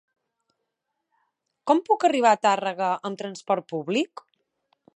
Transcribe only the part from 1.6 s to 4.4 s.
Com puc arribar a Tàrrega amb trasport públic?